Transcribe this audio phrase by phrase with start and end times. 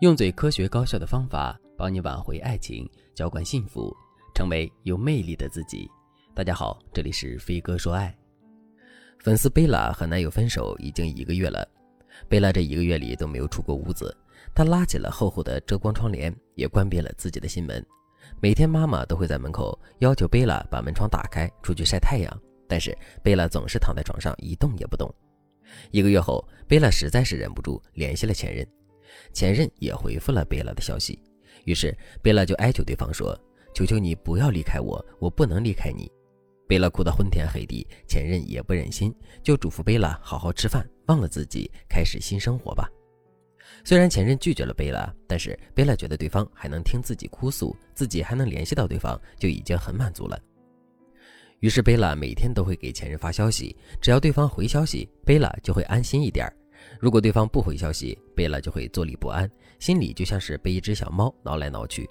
[0.00, 3.96] 用最科学高效的方法帮你挽回爱情，浇灌幸福，
[4.34, 5.90] 成为有魅力的自己。
[6.34, 8.14] 大家好，这里是飞哥说爱。
[9.20, 11.66] 粉丝贝拉和男友分手已经一个月了，
[12.28, 14.14] 贝拉这一个月里都没有出过屋子，
[14.54, 17.82] 她拉起了厚厚的遮光窗帘，也关闭了自己的心门。
[18.38, 25.10] 每天妈妈都会在门口要求贝拉把门窗打开，出去晒太阳，但是贝拉总是躺在床上一动也不动。
[25.90, 28.68] 一个月后，贝拉实在是忍不住联系了前任。
[29.32, 31.18] 前任也回复了贝拉的消息，
[31.64, 33.38] 于是贝拉就哀求对方说
[33.74, 36.10] ：“求求你不要离开我，我不能离开你。”
[36.68, 42.90] 贝拉哭得昏天黑地，前任也不忍心，就嘱咐贝拉好好吃饭，忘了自己，开始新生活吧。
[43.84, 50.36] 虽然前任拒绝了贝拉，但是贝拉觉得对方还能听自己哭诉，自己还能联系到对方，就已经很满足了。
[51.60, 56.56] 于是贝拉每天都会给前任发消息，只要对方回消息，贝拉就会安心一点儿。
[57.00, 62.08] 如果对方不回消息，贝拉就会坐立不安，心里就像是被一只小猫挠来挠去。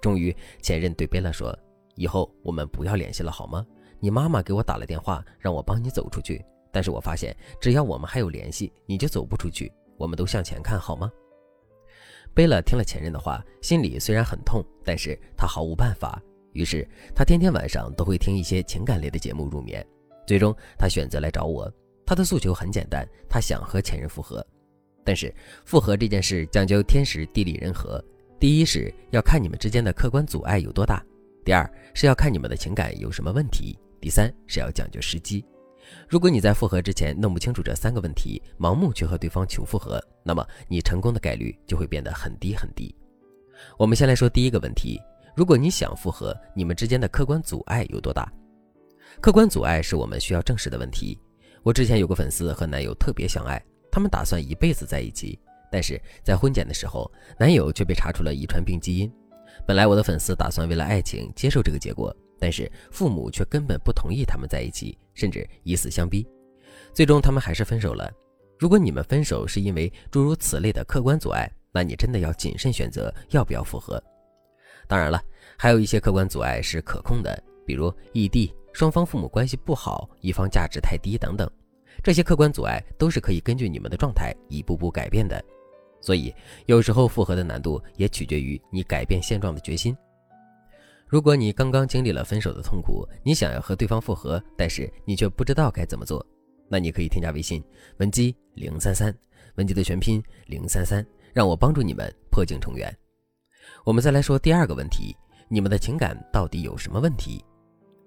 [0.00, 1.56] 终于，前任对贝拉说
[1.96, 3.66] ：“以后我们不要联系了，好吗？
[3.98, 6.44] 你妈妈给我打了电话，让我帮你走出去。
[6.72, 9.70] 但是我发现，只要我们还有联系，你就走不出去。
[9.98, 11.10] 我们都向前看，好吗？”
[12.32, 16.22] 贝拉听了前任的话，心里虽然很痛，但是他毫无办法。
[16.52, 19.86] 于是，他天天晚上都会听一些情感类的节目入眠。
[20.26, 21.70] 最终，他选择来找我。
[22.10, 24.44] 他的诉求很简单，他想和前任复合，
[25.04, 25.32] 但是
[25.64, 28.04] 复合这件事讲究天时地利人和。
[28.40, 31.00] 第一是要看你们之间的客观阻碍有多大，
[31.44, 35.44] 第二是要看你们的情感有什么问题，第三是要讲究时机。
[36.08, 42.92] 如果你在复合之前弄不清楚这三个问题，盲目去和对方求复合，那么你成功的概率就会变得很低很低。
[43.78, 45.00] 我们先来说第一个问题：
[45.36, 48.28] 如果你想复合，你们之间的客观阻碍有多大？
[49.20, 51.16] 客观阻碍是我们需要正视的问题。
[51.62, 55.38] 我之前有个粉丝和男友特别相爱，他们打算一辈子在一起，
[55.70, 59.12] 但是在婚检的时候，男友却被查出了遗传病基因。
[59.66, 66.26] 本来我的粉丝打算为了爱情接受这个结果，但是父母却根本不同意他们在一起，甚至以死相逼。
[66.94, 68.10] 最终他们还是分手了。
[68.58, 74.02] 如果你们分手是因为诸如此类的客观阻碍，那你真的要谨慎选择要不要复合。
[74.88, 75.22] 当然了，
[75.56, 78.52] 还有一些客观阻碍是可控的，比如异地。
[78.72, 81.48] 双方父母关系不好，一方价值太低等等，
[82.02, 85.40] 这些客观阻碍都是可以根据你们的状态一步步改变的。
[86.00, 86.34] 所以
[86.66, 89.96] 有时候复合的难度也取决于你改变现状的决心。
[91.06, 96.24] 如果你刚刚经历了分手的痛苦，你想要和对方复合，但是你却不知道该怎么做，
[96.68, 97.62] 那你可以添加微信
[97.98, 99.14] 文姬零三三，
[99.56, 102.92] 文姬的全拼零三三，让我帮助你们破镜重圆。
[103.84, 105.14] 我们再来说第二个问题，
[105.48, 107.44] 你们的情感到底有什么问题？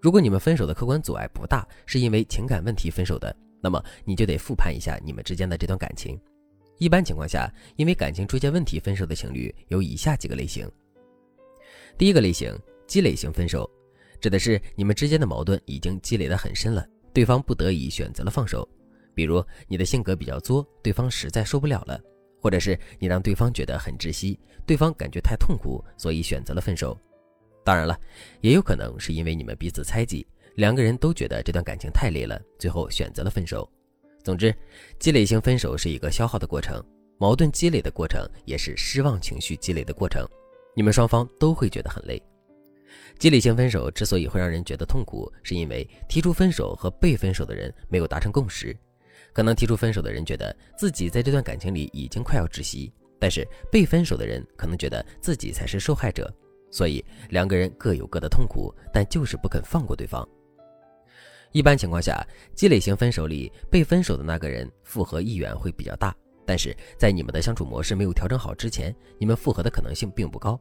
[0.04, 6.20] 如果你们分手的客观阻碍不大，是因为情感问题分手的，那么你就得复盘一下你们之间的这段感情。
[6.78, 10.70] 一般情况下，因为感情出现问题分手的情侣有以下几个类型。
[11.98, 12.54] 第一个类型，
[12.86, 13.70] 积累型分手，
[14.20, 18.68] 指的是你们之间的矛盾已经积累得很深了，对方不得已选择了放手。
[19.16, 21.98] 比如你的性格比较作，对方实在受不了了，
[22.42, 27.00] 或者是你让对方觉得很窒息，对方感觉太痛苦，所以选择了分手。
[27.64, 27.98] 当然了，
[28.42, 33.70] 也有可能是因为你们彼此猜忌，两个人都觉得这段感情太累了，最后选择了分手。
[34.24, 34.54] 总之，
[35.00, 36.84] 积累性分手是一个消耗的过程，
[37.18, 40.28] 矛盾积累的过程也是失望情绪积累的过程，
[40.76, 42.22] 你们双方都会觉得很累。
[43.18, 48.76] 积累性分手之所以会让人觉得痛苦，是因为提出分手和被分手的人没有达成共识。
[49.32, 56.32] 可能提出分手的人觉得自己在这段感情里已经快要窒息，但是被分手的人可能觉得自己才是受害者。
[56.74, 60.28] 所以两个人各有各的痛苦，但就是不肯放过对方。
[61.52, 62.26] 一般情况下，
[62.56, 66.16] 积累型分手里，被分手的那个人复合意愿会比较大，
[66.48, 70.60] 但是在你们的相处模式没有调整好之前，你们复合的可能性并不高。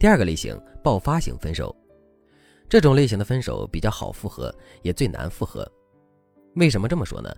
[0.00, 1.72] 第二个类型，爆发型分手，
[2.68, 5.64] 这种类型的分手比较好复合，也最难复合。
[6.56, 7.32] 为什么这么说呢？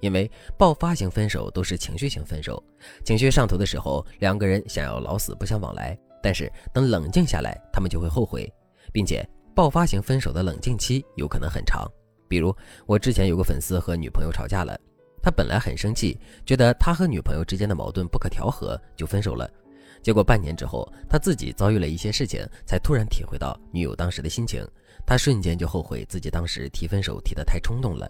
[0.00, 2.62] 因为爆发型分手都是情绪型分手，
[3.02, 5.98] 情绪上头的时候，两个人想要老死不相往来。
[6.22, 8.52] 但是等冷静下来，他们就会后悔，
[8.92, 11.86] 并且爆发型分手的冷静期有可能很长。
[12.28, 12.54] 比如
[12.86, 14.78] 我之前有个粉丝和女朋友吵架了，
[15.22, 19.50] 他本来很生气，觉得他和女朋友之间的矛盾不可调和，就分手了。
[20.02, 24.66] 结果半年之后，他自己遭遇了一些事情，才突然体会到女友当时的心情，
[25.06, 28.08] 他瞬间就后悔自己当时提分手提得太冲动了。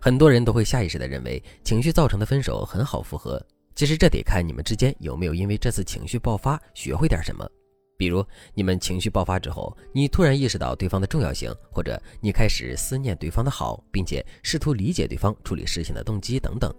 [0.00, 3.44] 很多人都会下意识地认为情绪造成的分手很好复合。
[3.78, 7.48] 其实这得看你们之间有没有因为这次情绪爆发学会点什么。
[7.96, 16.74] 比如你们情绪爆发之后，你突然意识到对方的重要性，或者你开始思念对方的好，并且试图理解对方处理事情的动机等等。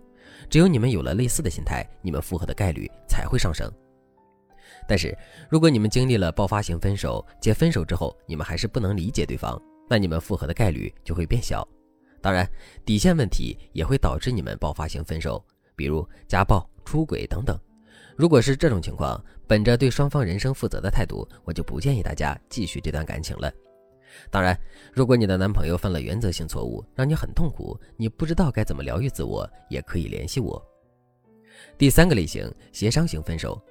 [0.50, 3.72] 只有你们有了类似的心态，你们复合的概率才会上升。
[4.86, 5.18] 但是
[5.50, 9.58] 如果你们经历了爆发型分手，且分手之后你们还是不能理解对方，
[9.90, 11.66] 那你们复合的概率就会变小。
[12.22, 12.46] 当然，
[12.84, 15.42] 底线问题也会导致你们爆发型分手，
[15.78, 17.56] 比如家暴、出轨等等。
[18.16, 23.54] 如果是这种情况，本着对双方人生负责的态度，我就不建议大家继续这段感情了。
[24.32, 24.60] 当然，
[24.92, 30.60] 如果你的男朋友犯了原则性错误，让你很痛苦，你不知道该怎么疗愈自我，也可以联系我。
[31.78, 33.62] 第三个类型，协商型分手。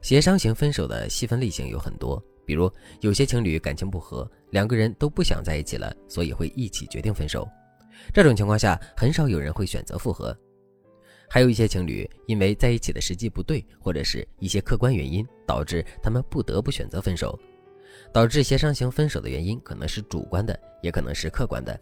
[0.00, 2.72] 协商型分手的细分类型有很多，比如
[3.02, 7.46] 有些情侣感情不和，两个人都不想在一起了，所以会一起决定分手。
[8.14, 10.34] 这种情况下，很少有人会选择复合。
[11.32, 17.40] 还有一些情侣因为在一起的时机不对，或者是一些客观原因，导致他们不得不选择分手。
[18.12, 21.80] 导致协商型分手的原因可能是主观的，也可能是客观的。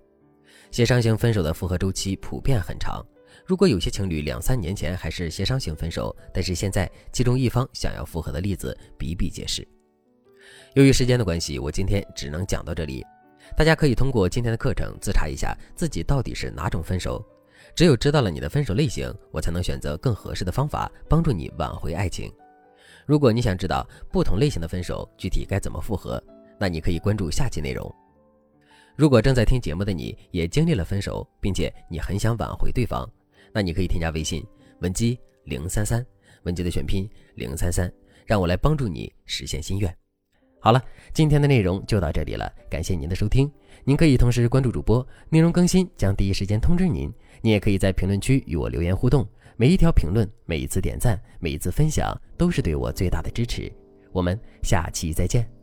[0.70, 3.04] 协商型分手的复合周期普遍很长。
[3.44, 9.66] 如果有些情侣两三年前还是协商型分手，但是现在其中一方想要复合的例子比比皆是。
[10.74, 13.04] 由于时间的关系，我今天只能讲到这里。
[13.56, 17.20] 大家可以通过今天的课程自查一下自己到底是哪种分手。
[17.80, 22.30] 只有知道了你的分手类型，我才能选择更合适的方法帮助你挽回爱情。
[23.06, 26.22] 如果你想知道不同类型的分手具体该怎么复合，
[26.58, 27.90] 那你可以关注下期内容。
[28.96, 33.10] 如果正在听节目的你也经历了分手，并且你很想挽回对方，
[33.50, 34.44] 那你可以添加微信
[34.80, 36.04] 文姬零三三，
[36.42, 37.90] 文姬的全拼零三三，
[38.26, 39.90] 让我来帮助你实现心愿。
[40.60, 40.84] 好了，
[41.14, 43.50] 今天的内容就到这里了，感谢您的收听。
[43.84, 47.12] 您可以同时关注主播，内容更新将第一时间通知您。
[47.42, 53.72] 您也可以在评论区与我留言互动，每一条评论、每一次点赞、每一次分享，都是对我最大的支持。
[54.12, 55.59] 我们下期再见。